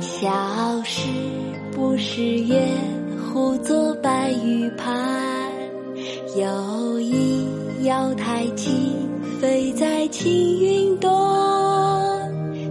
[0.00, 1.08] 小时
[1.72, 2.66] 不识月，
[3.32, 5.52] 呼作白玉盘。
[6.36, 7.46] 又疑
[7.84, 8.72] 瑶台镜，
[9.40, 11.14] 飞在青云端。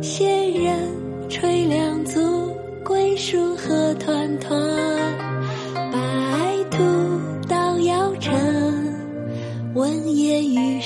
[0.04, 0.77] 仙人
[1.30, 2.52] 垂两足，
[2.84, 4.64] 桂树何团团。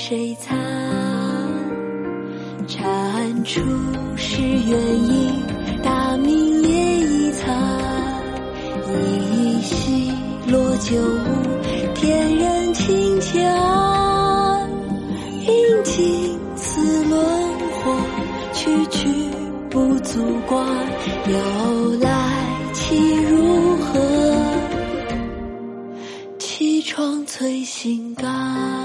[0.02, 0.58] 谁餐？
[2.66, 3.60] 蟾蜍
[4.16, 4.74] 是鸳
[5.10, 7.54] 鸯，大明夜已残。
[8.88, 10.10] 依稀
[10.48, 11.28] 落九五，
[11.94, 14.66] 天人清浅安。
[15.42, 17.20] 应尽此轮
[17.70, 17.92] 回，
[18.54, 19.06] 去去
[19.68, 20.66] 不足观。
[21.28, 21.36] 由
[22.00, 22.08] 来
[22.72, 24.00] 岂如何？
[26.38, 28.26] 绮窗催心肝。《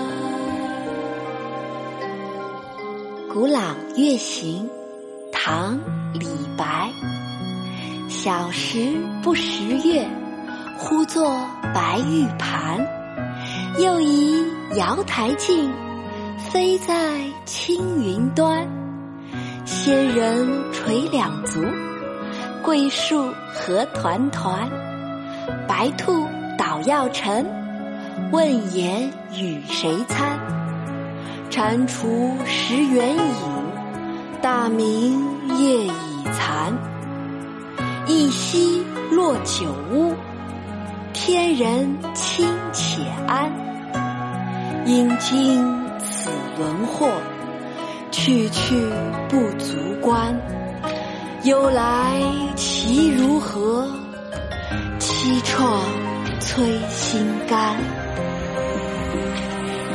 [3.36, 4.64] 古朗月行》
[5.30, 5.78] 唐·
[6.14, 6.90] 李白。
[8.08, 10.08] 小时不识月，
[10.78, 12.80] 呼作白玉盘。
[13.78, 14.42] 又疑
[14.78, 15.70] 瑶台镜，
[16.50, 18.66] 飞在青云端。
[19.66, 21.62] 仙人垂两足，
[22.64, 24.70] 桂树何团团。
[25.68, 26.26] 白兔
[26.58, 27.46] 捣药成，
[28.32, 30.40] 问言与谁餐？
[31.50, 32.06] 蟾蜍
[32.46, 33.22] 蚀圆影，
[34.42, 35.20] 大明
[35.58, 36.74] 夜已残。
[38.08, 40.14] 一夕落九屋，
[41.14, 43.50] 天人清且安。
[44.86, 45.64] 应尽
[46.00, 47.10] 此轮祸，
[48.12, 48.76] 去去
[49.30, 50.36] 不足观。
[51.44, 52.22] 忧来
[52.56, 53.88] 其如何？
[55.00, 55.80] 凄怆
[56.40, 57.76] 摧心肝。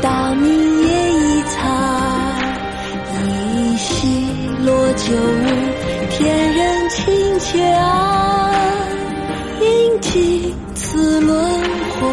[0.00, 0.48] 大明
[0.86, 1.56] 夜已残。
[3.24, 4.28] 依稀
[4.64, 5.44] 落九五，
[6.10, 7.78] 天人轻且安。
[9.60, 11.36] 应尽此轮
[11.90, 12.08] 祸，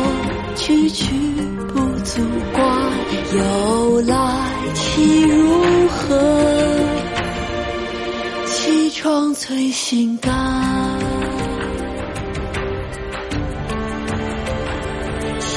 [0.56, 1.13] 去去
[1.74, 2.22] 不足
[2.53, 2.63] 观。
[3.34, 4.16] 由来
[4.74, 6.18] 岂如何？
[8.47, 10.65] 绮窗催心肝。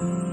[0.00, 0.27] Mm-hmm.